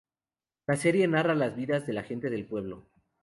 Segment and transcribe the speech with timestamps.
[0.65, 2.87] La serie narra las vidas de la gente del pueblo.